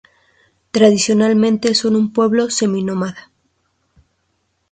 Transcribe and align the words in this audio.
Tradicionalmente 0.71 1.75
son 1.75 1.95
un 1.95 2.11
pueblo 2.11 2.49
seminómada. 2.49 3.29